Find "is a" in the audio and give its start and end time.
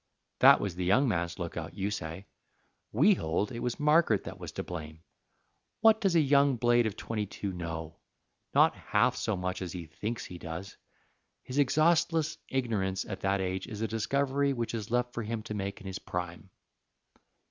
13.67-13.87